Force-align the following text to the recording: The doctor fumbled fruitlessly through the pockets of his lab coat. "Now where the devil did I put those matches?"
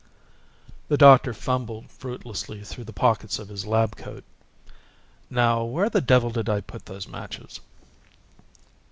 The 0.87 0.97
doctor 0.97 1.31
fumbled 1.31 1.91
fruitlessly 1.91 2.63
through 2.63 2.85
the 2.85 2.91
pockets 2.91 3.37
of 3.37 3.49
his 3.49 3.67
lab 3.67 3.95
coat. 3.95 4.23
"Now 5.29 5.63
where 5.63 5.91
the 5.91 6.01
devil 6.01 6.31
did 6.31 6.49
I 6.49 6.61
put 6.61 6.87
those 6.87 7.07
matches?" 7.07 7.59